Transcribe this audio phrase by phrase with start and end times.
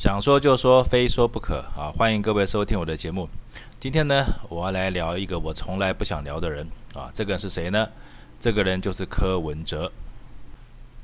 [0.00, 1.92] 想说就说，非说不可啊！
[1.94, 3.28] 欢迎各位收听我的节目。
[3.78, 7.10] 今天呢，我要来聊一个我从来不想聊的人啊。
[7.12, 7.86] 这个人是谁呢？
[8.38, 9.92] 这个人就是柯文哲。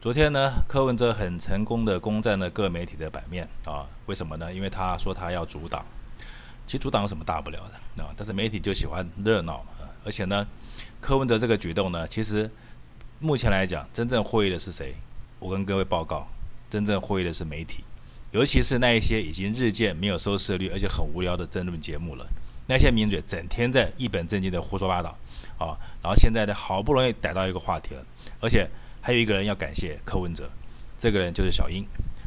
[0.00, 3.84] 昨天呢，柯文哲很成功的攻占了各媒体的版面啊。
[4.06, 4.50] 为什么呢？
[4.50, 5.84] 因为他说他要组党。
[6.66, 8.08] 其实组党有什么大不了的啊？
[8.16, 9.86] 但是媒体就喜欢热闹嘛。
[10.06, 10.46] 而且呢，
[11.02, 12.50] 柯文哲这个举动呢，其实
[13.18, 14.94] 目前来讲，真正获益的是谁？
[15.38, 16.26] 我跟各位报告，
[16.70, 17.84] 真正获益的是媒体。
[18.36, 22.26] 尤其是那一些已经日渐没有收视率，而且很无聊的争论节目了，
[22.66, 25.08] 那些名嘴整天在一本正经的胡说八道，
[25.56, 28.04] 啊，然后现在呢，好不容易逮到一个话题了，
[28.38, 28.68] 而且
[29.00, 30.50] 还有一个人要感谢柯文哲，
[30.98, 31.82] 这个人就是小英，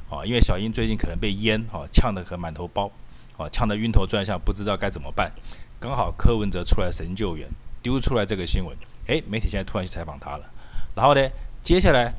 [0.10, 2.92] 啊，因为小英最近可能被淹，啊，呛得可满头包，
[3.38, 5.32] 啊，呛得晕头转向，不知道该怎么办，
[5.80, 7.48] 刚好柯文哲出来神救援，
[7.84, 10.50] 丢出来这个新闻，诶，媒体现在突然去采访他了，
[10.96, 11.30] 然后呢，
[11.62, 12.16] 接下来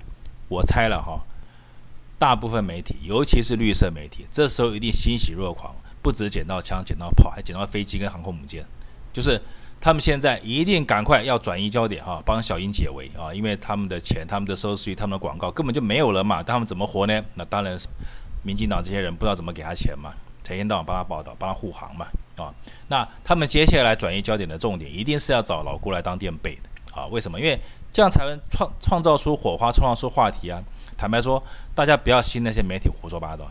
[0.47, 1.27] 我猜了哈。
[2.21, 8.63] 大部分媒体，尤其是绿色媒体，这时候一定欣喜若狂，不止捡到枪、捡到炮，还捡到飞机跟航空母舰。
[9.11, 9.41] 就是
[9.81, 17.25] 他们现在一定赶快要转移焦点哈，帮小英解围啊，因为他们的钱、他们的收视率、他们的广告根本就没有了嘛，他们怎么活呢？
[17.37, 17.89] 那当然是
[18.43, 20.13] 民进党这些人不知道怎么给他钱嘛，
[20.45, 22.07] 成天到晚帮他报道、帮他护航嘛
[22.37, 22.53] 啊。
[22.89, 27.07] 那他们接下来转移焦点的重点，一定是要找老郭来当垫背的啊？
[27.07, 27.41] 为什么？
[27.41, 27.59] 因为
[27.91, 30.63] 这样才能创创造出火花，创造出话题啊。
[31.01, 31.43] 坦白说，
[31.75, 33.51] 大家不要信那些媒体胡说八道。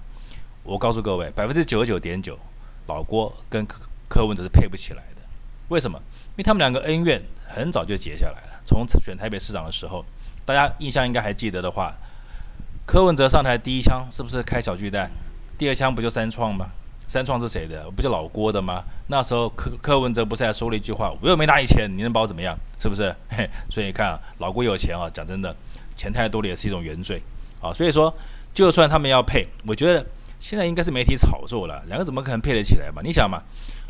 [0.62, 2.38] 我告诉各位，百分之九十九点九，
[2.86, 5.22] 老郭跟柯柯文哲是配不起来的。
[5.70, 5.98] 为什么？
[5.98, 8.62] 因为他们两个恩怨很早就结下来了。
[8.68, 10.06] 从选台北市长的时候，
[10.46, 11.92] 大家印象应该还记得的话，
[12.86, 15.10] 柯文哲上台第一枪是不是开小巨蛋？
[15.58, 16.68] 第二枪不就三创吗？
[17.08, 17.90] 三创是谁的？
[17.90, 18.84] 不就老郭的吗？
[19.08, 22.56] 那时候柯柯文哲不是还说了一句话：“我又没拿你钱，你能把我怎么样？
[22.80, 25.56] 是不是？”嘿， 所以你看啊，老郭有钱啊，讲真的，
[25.98, 27.20] 钱太多了也是一种原罪。
[27.62, 28.14] 啊，所以说，
[28.54, 30.06] 就算他们要配，我觉得
[30.40, 33.02] 现在应该是媒体炒作了，两个怎么可能配得起来嘛？
[33.04, 33.42] 你想嘛，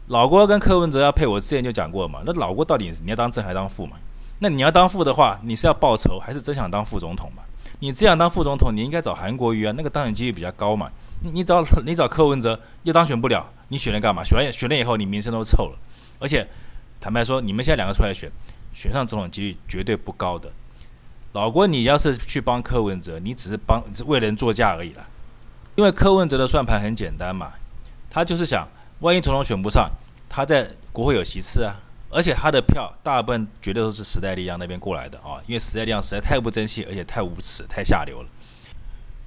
[0.08, 2.22] 老郭跟柯文哲要配，我之前就讲过嘛。
[2.26, 3.98] 那老郭到底你要当正还当副嘛？
[4.40, 7.44] 那你要当副的话，你是要报仇还是真想当副总统嘛？
[7.80, 10.90] 你这样当副总统，你应该找韩国瑜啊，那个当选几率比较高嘛。
[11.22, 14.24] 你找你找柯文哲又当选不了，你选了干嘛？
[14.24, 15.78] 选了选了以后，你名声都臭了。
[16.20, 16.48] 而且
[17.00, 18.32] 坦白说，你们现在两个出来选，
[18.74, 20.50] 选上总统几率绝对不高的。
[21.34, 25.08] 老郭，你要是去帮柯文哲，你只是帮为人作嫁而已了。
[25.76, 27.54] 因为柯文哲的算盘很简单嘛，
[28.10, 28.68] 他就是想，
[29.00, 29.90] 万一总统选不上，
[30.28, 31.76] 他在国会有席次啊，
[32.10, 38.28] 而且他的票大部分绝对都是时代力量那边过来的啊，因为时代力量实在太不争气，而且太无耻、太下流了。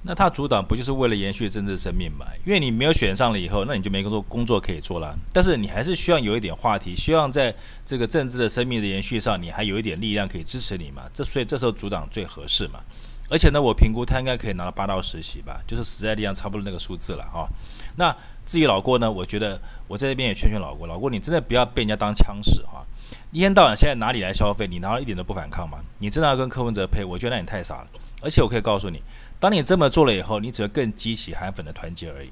[0.05, 2.25] 那他阻挡不就是为了延续政治生命嘛？
[2.45, 5.17] 因为你没有选上了以后，那你就没工作工作可以做了。
[5.31, 7.55] 但是你还是需要有一点话题，希望在
[7.85, 11.03] 这个政治的生命的延续上，你还有一点力量可以支持你嘛？
[11.13, 12.81] 这所以这时候阻挡最合适嘛。
[13.29, 17.47] 而且呢，我评估他应该可以拿到八到十席吧，就是实在力量差不多那个数字了啊。
[17.95, 18.13] 那
[18.45, 22.85] 至于老郭呢，我觉得我在这边也劝劝老郭，老郭你真的不要被人家当枪使哈。
[23.31, 24.67] 一天到晚现在哪里来消费？
[24.67, 25.79] 你拿到一点都不反抗吗？
[25.97, 27.03] 你真的要跟柯文哲配？
[27.03, 27.87] 我觉得那你太傻了。
[28.21, 29.01] 而且我可以告诉你。
[29.39, 32.31] 当你这么做了以后，你只会更激起韩粉的团结而已，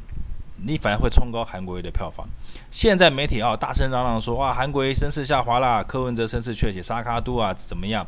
[0.55, 2.25] 你反而会冲高韩国瑜的票房。
[2.69, 8.07] 现在媒体啊大声嚷嚷说哇，韩国瑜声势下滑啦，柯文哲声势确起，沙卡都啊怎么样？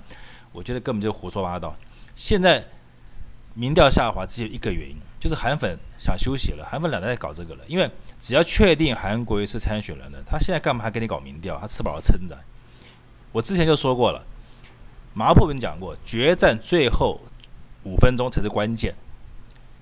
[0.53, 1.75] 我觉得根本就胡说八道。
[2.15, 2.63] 现在
[3.53, 7.63] 民调下滑只有一个原因，就是韩粉想休息了，韩粉懒得再搞这个了。
[7.67, 11.57] 因为只要确定韩国瑜是参选人了，他现在干嘛还跟你搞民调？
[11.59, 12.37] 他吃饱了撑的。
[13.33, 14.25] 我之前就说过了，
[15.13, 17.19] 马破文讲过，决战最后。
[17.85, 18.95] 五分钟才是关键。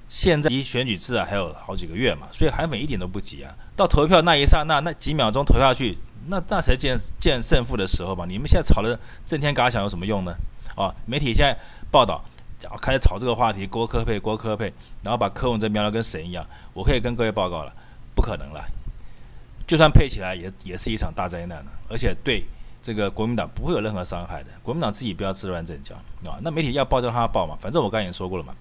[0.07, 3.55] 现在离选举制啊还有好几个月嘛，所以韩粉一点都不急啊。
[3.75, 5.95] 到投票那一刹那，那几秒钟投下去，
[6.29, 8.25] 那那才见见胜负的时候嘛。
[8.27, 10.33] 你们现在吵得震天嘎响有什么用呢？
[10.75, 11.55] 啊，媒体现在
[11.91, 12.25] 报道，
[12.81, 14.73] 开始炒这个话题，郭科配郭科配，
[15.03, 16.43] 然后把柯文哲描得跟神一样。
[16.73, 17.71] 我可以跟各位报告了，
[18.15, 18.65] 不可能了。
[19.67, 22.43] 就算配起来也，也也是一场大灾难了，而且对。
[22.81, 25.93] 这个国民党不会有任何伤害的，国民党自己不要自乱阵脚
[26.25, 26.39] 啊！
[26.41, 28.55] 那媒体要报就让他报嘛，反正我刚才也说过了嘛。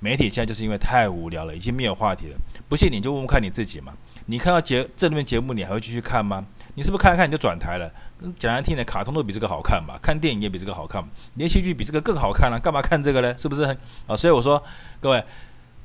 [0.00, 2.36] 媒体现在就是因为太无聊了，已经没有话题了。
[2.68, 3.94] 不信你就问问看你自己嘛。
[4.26, 6.44] 你看到节这里面节目，你还会继续看吗？
[6.74, 7.88] 你是不是看一看你就转台了？
[8.36, 9.96] 讲难听点，卡通都比这个好看嘛？
[10.02, 11.04] 看电影也比这个好看，
[11.34, 13.36] 连续剧比这个更好看了，干嘛看这个呢？
[13.38, 13.62] 是不是？
[14.08, 14.60] 啊，所以我说
[15.00, 15.24] 各位，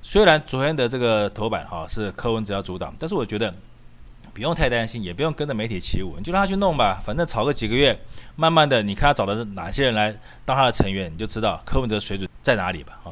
[0.01, 3.53] 虽然昨天的这个头版哈是柯文哲要组党，但是我觉得。
[4.37, 7.01] 不用太担心，也不用跟着媒体起舞，你就让他去弄吧。
[7.03, 7.99] 反正炒个几个月，
[8.35, 12.99] 慢慢的，你看他找的是哪些人来当他的成员，你就知道柯文哲水准在哪里吧。
[13.03, 13.09] 啊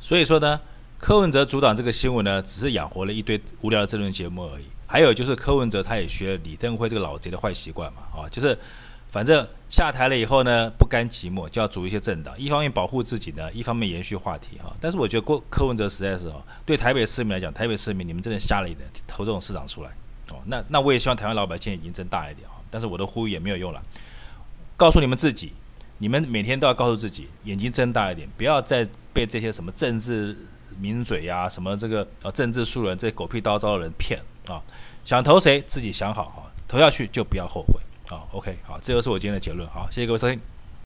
[0.00, 0.60] 所以说呢，
[0.98, 4.64] 柯文哲组党这个新闻呢，只是养活了一堆无聊的政论节目而已。
[4.88, 8.58] 还有就是柯文哲他也学李登辉这个老贼的坏习惯嘛，啊，就是
[9.08, 14.74] 反正下台了以后呢，不甘寂寞，就要组一些政党，一方面保护自己呢，一方面延续话题哈。
[14.80, 18.76] 但是我觉得郭柯文哲实在是哦，对台北市民来讲，台北市民你们真的瞎了眼，
[19.06, 19.90] 投这种市长出来
[20.30, 20.36] 哦。
[20.46, 22.54] 那那我也希望台湾老百姓眼睛睁大一点啊。
[22.70, 23.82] 但是我的呼吁也没有用了，
[24.76, 25.52] 告诉你们自己，
[25.98, 30.36] 你们每天都要告诉自己，眼睛睁大一点，不要再被这些什么政治
[30.78, 34.62] 名嘴呀、什么这个啊政治素人这些狗屁叨叨的人骗啊。
[35.04, 37.80] 想投谁自己想好啊，投下去就不要后悔。
[38.08, 39.68] 啊，OK，好，这就是我今天的结论。
[39.68, 40.57] 好，谢谢各位收听。